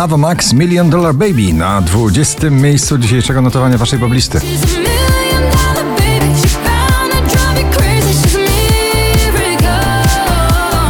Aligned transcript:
Ava 0.00 0.16
Max 0.16 0.52
Million 0.52 0.90
Dollar 0.90 1.14
Baby 1.14 1.52
na 1.52 1.80
20. 1.80 2.50
miejscu 2.50 2.98
dzisiejszego 2.98 3.42
notowania 3.42 3.78
waszej 3.78 3.98
poblisty. 3.98 4.40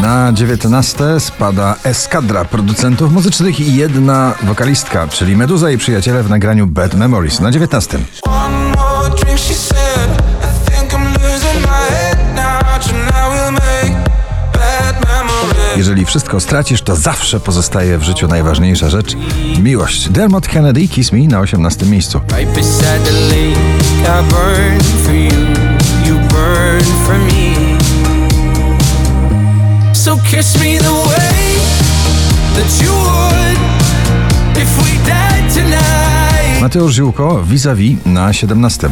Na 0.02 0.32
19 0.32 1.20
spada 1.20 1.76
eskadra 1.84 2.44
producentów 2.44 3.12
muzycznych 3.12 3.60
i 3.60 3.74
jedna 3.74 4.34
wokalistka, 4.42 5.08
czyli 5.08 5.36
Meduza 5.36 5.70
i 5.70 5.78
przyjaciele 5.78 6.22
w 6.22 6.30
nagraniu 6.30 6.66
Bad 6.66 6.94
Memories 6.94 7.40
na 7.40 7.50
19. 7.50 7.98
Jeżeli 15.76 16.04
wszystko 16.04 16.40
stracisz, 16.40 16.82
to 16.82 16.96
zawsze 16.96 17.40
pozostaje 17.40 17.98
w 17.98 18.02
życiu 18.02 18.28
najważniejsza 18.28 18.90
rzecz– 18.90 19.16
miłość. 19.62 20.08
Dermot 20.08 20.48
Kennedy, 20.48 20.88
Kiss 20.88 21.12
Me 21.12 21.18
na 21.18 21.40
18 21.40 21.86
miejscu. 21.86 22.20
Mateusz 36.60 36.94
Ziółko, 36.94 37.42
vis-a-vis 37.44 37.96
na 38.06 38.32
17. 38.32 38.90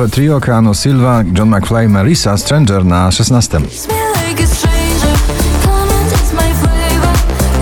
Klubowe 0.00 0.14
trio 0.14 0.40
Keanu 0.40 0.74
Silva, 0.74 1.24
John 1.38 1.48
McFly, 1.48 1.88
Marisa 1.88 2.36
Stranger 2.36 2.84
na 2.84 3.10
16. 3.10 3.68
Kiss 3.68 3.88
me 3.88 3.94
like 3.94 4.42
a 4.42 4.46
stranger. 4.46 5.18
Come 5.64 5.94
and 5.94 6.10
taste 6.10 6.34
my 6.34 6.54
flavor. 6.54 7.12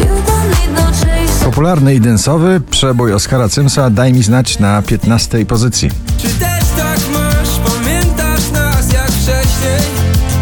You 0.00 0.22
don't 0.26 0.60
need 0.60 0.72
no. 0.74 1.44
Popularny 1.44 1.94
i 1.94 2.00
densowy 2.00 2.60
przebój 2.70 3.12
Oscara 3.12 3.48
Cymsa 3.48 3.90
Daj 3.90 4.12
mi 4.12 4.22
znać 4.22 4.58
na 4.58 4.82
15 4.82 5.46
pozycji. 5.46 5.90
Czy 6.18 6.28
też 6.28 6.64
tak 6.76 6.98
masz? 7.12 7.72
Pamiętasz 7.72 8.50
nas 8.50 8.92
jak 8.92 9.10
wcześniej? 9.10 9.80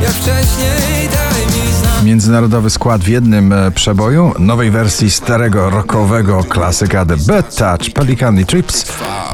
Jak 0.03 0.13
wcześniej? 0.13 0.96
Międzynarodowy 2.05 2.71
skład 2.71 3.03
w 3.03 3.09
jednym 3.09 3.53
e, 3.53 3.71
przeboju, 3.71 4.35
nowej 4.39 4.71
wersji 4.71 5.11
starego 5.11 5.71
rockowego 5.71 6.45
klasyka 6.45 7.07
The 7.07 7.17
Bad 7.17 7.57
Touch 7.57 7.95
Pelican 7.95 8.45
Trips 8.45 8.87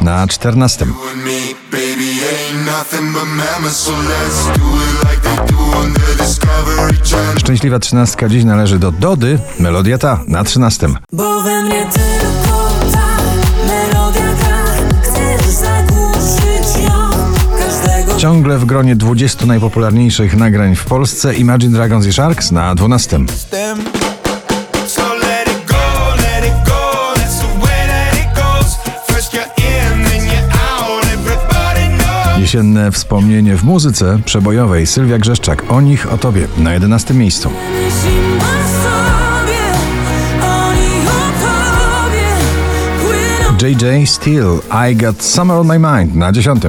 na 0.02 0.26
14. 0.26 0.84
and 0.84 1.24
me, 1.24 1.54
baby, 1.70 2.20
ain't 2.22 2.66
nothing 2.66 3.12
but 3.12 3.24
mammals. 3.24 3.76
So 3.76 3.92
let's 3.92 4.58
do 4.58 4.64
it 4.76 5.10
like 5.10 5.22
they 5.22 5.56
do 5.56 5.78
on 5.78 5.92
the 5.92 6.24
Discovery 6.24 6.98
Channel. 7.10 7.38
Szczęśliwa 7.38 7.78
trzynastka 7.78 8.28
dziś 8.28 8.44
należy 8.44 8.78
do 8.78 8.92
Dody, 8.92 9.38
melodia 9.58 9.98
ta 9.98 10.20
na 10.28 10.44
13. 10.44 10.88
Bo 11.12 11.42
we 11.42 11.62
mnie 11.62 11.86
tylko 11.92 12.41
Ciągle 18.22 18.58
w 18.58 18.64
gronie 18.64 18.96
20 18.96 19.46
najpopularniejszych 19.46 20.36
nagrań 20.36 20.76
w 20.76 20.84
Polsce 20.84 21.34
Imagine 21.34 21.72
Dragons 21.72 22.06
i 22.06 22.12
Sharks 22.12 22.52
na 22.52 22.74
12. 22.74 23.18
them. 23.50 23.78
So 24.86 25.14
let 25.14 25.48
it 25.48 25.66
go, 25.66 26.14
let 26.16 26.44
it 26.44 26.68
go. 26.68 27.14
That's 27.14 27.40
the 27.40 27.64
way 27.64 27.86
that 27.86 28.14
it 28.14 28.34
goes. 28.34 28.76
First 29.06 29.34
you're 29.34 29.44
in, 29.56 30.04
then 30.04 30.24
you're 30.24 30.52
out. 30.52 31.04
Everybody 31.04 31.98
knows. 31.98 32.38
Jesienne 32.38 32.92
wspomnienie 32.92 33.56
w 33.56 33.64
muzyce 33.64 34.18
przebojowej 34.24 34.86
Sylwia 34.86 35.18
Grzeszczak 35.18 35.64
o 35.68 35.80
nich, 35.80 36.12
o 36.12 36.18
tobie 36.18 36.48
na 36.58 36.74
11 36.74 37.14
miejscu. 37.14 37.50
JJ 43.62 44.06
Steele 44.06 44.58
I 44.90 44.96
Got 44.96 45.22
Summer 45.22 45.56
on 45.56 45.66
My 45.66 45.78
Mind 45.78 46.14
na 46.14 46.32
10. 46.32 46.60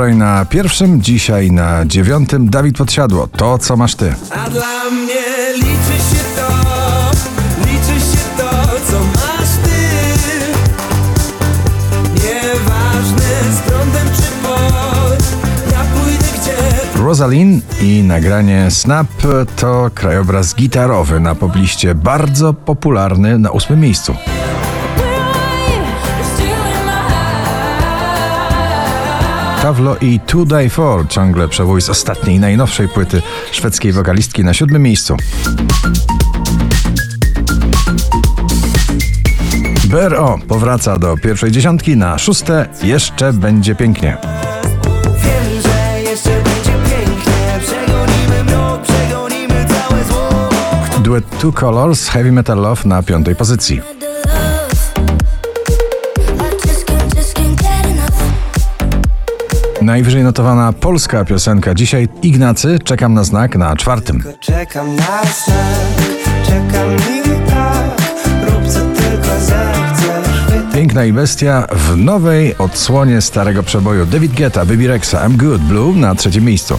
Wczoraj 0.00 0.16
na 0.16 0.44
pierwszym, 0.44 1.02
dzisiaj 1.02 1.52
na 1.52 1.86
dziewiątym 1.86 2.50
Dawid 2.50 2.76
Podsiadło. 2.76 3.26
To 3.26 3.58
co 3.58 3.76
masz 3.76 3.94
ty. 3.94 4.14
A 4.30 4.50
dla 4.50 4.90
mnie 4.90 5.52
liczy 5.54 5.98
się 6.10 6.24
to, 6.36 6.52
liczy 7.60 8.00
się 8.00 8.18
to, 8.36 8.50
co 8.90 8.98
masz 8.98 9.50
ty. 9.64 9.70
Nieważne 12.14 13.52
z 13.52 13.58
prądem 13.60 14.06
czy 14.16 14.48
pod, 14.48 15.22
ja 15.72 15.84
pójdę 15.94 16.24
gdzie 16.40 17.02
Rosalind 17.02 17.82
i 17.82 18.02
nagranie 18.02 18.70
Snap 18.70 19.08
to 19.56 19.90
krajobraz 19.94 20.54
gitarowy 20.54 21.20
na 21.20 21.34
pobliście 21.34 21.94
bardzo 21.94 22.54
popularny 22.54 23.38
na 23.38 23.50
ósmym 23.50 23.80
miejscu. 23.80 24.14
Tavlo 29.62 29.96
i 30.00 30.20
To 30.20 30.44
Die 30.44 30.70
For 30.70 31.08
ciągle 31.08 31.48
przebój 31.48 31.82
z 31.82 31.90
ostatniej, 31.90 32.40
najnowszej 32.40 32.88
płyty 32.88 33.22
szwedzkiej 33.52 33.92
wokalistki 33.92 34.44
na 34.44 34.54
siódmym 34.54 34.82
miejscu. 34.82 35.16
BRO 39.84 40.38
powraca 40.48 40.98
do 40.98 41.16
pierwszej 41.16 41.50
dziesiątki 41.50 41.96
na 41.96 42.18
szóste 42.18 42.68
jeszcze 42.82 43.32
będzie 43.32 43.74
pięknie. 43.74 44.16
Wiem, 45.04 45.62
że 45.62 46.02
jeszcze 46.02 46.30
będzie 46.30 46.72
pięknie 46.72 47.60
Przegonimy 47.66 48.44
mrok, 48.44 48.82
przegonimy 48.82 49.66
całe 49.68 50.04
zło 50.04 50.48
Duet 51.02 51.38
Two 51.38 51.52
Colors 51.52 52.08
Heavy 52.08 52.32
Metal 52.32 52.58
Love 52.58 52.82
na 52.84 53.02
piątej 53.02 53.36
pozycji. 53.36 53.99
Najwyżej 59.82 60.22
notowana 60.22 60.72
polska 60.72 61.24
piosenka. 61.24 61.74
Dzisiaj 61.74 62.08
Ignacy 62.22 62.78
Czekam 62.84 63.14
na 63.14 63.24
znak 63.24 63.56
na 63.56 63.76
czwartym. 63.76 64.22
Czekam 64.40 64.96
na 64.96 65.22
znak, 65.22 66.06
czekam 66.46 66.96
i 66.96 67.50
tak. 67.50 67.90
Rób 68.46 68.66
co 68.68 68.80
tylko 68.80 69.40
zechcesz. 69.40 70.74
Piękna 70.74 71.04
i 71.04 71.12
bestia 71.12 71.66
w 71.72 71.96
nowej 71.96 72.58
odsłonie 72.58 73.20
starego 73.20 73.62
przeboju. 73.62 74.06
David 74.06 74.32
Guetta, 74.34 74.64
Baby 74.66 74.88
Rexa, 74.88 75.14
I'm 75.14 75.36
Good 75.36 75.60
Blue 75.60 75.96
na 75.96 76.14
trzecim 76.14 76.44
miejscu. 76.44 76.78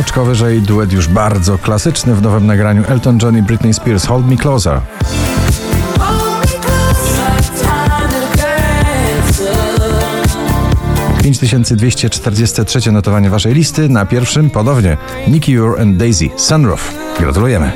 Oczko 0.00 0.24
wyżej 0.24 0.62
duet 0.62 0.92
już 0.92 1.08
bardzo 1.08 1.58
klasyczny 1.58 2.14
w 2.14 2.22
nowym 2.22 2.46
nagraniu. 2.46 2.84
Elton 2.88 3.18
John 3.22 3.38
i 3.38 3.42
Britney 3.42 3.74
Spears 3.74 4.06
Hold 4.06 4.30
Me 4.30 4.36
Closer. 4.36 4.80
5243 11.28 12.92
notowanie 12.92 13.30
waszej 13.30 13.54
listy, 13.54 13.88
na 13.88 14.06
pierwszym 14.06 14.50
ponownie 14.50 14.96
Nicky 15.26 15.62
Ure 15.62 15.82
and 15.82 15.96
Daisy 15.96 16.28
Sunroof. 16.36 16.94
Gratulujemy. 17.18 17.72